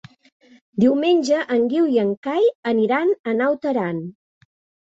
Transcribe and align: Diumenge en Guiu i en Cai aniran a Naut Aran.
Diumenge 0.83 1.41
en 1.57 1.61
Guiu 1.73 1.89
i 1.97 1.99
en 2.05 2.09
Cai 2.29 2.49
aniran 2.73 3.15
a 3.33 3.37
Naut 3.43 3.69
Aran. 3.75 4.05